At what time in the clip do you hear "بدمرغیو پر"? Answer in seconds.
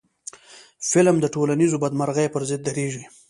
1.83-2.43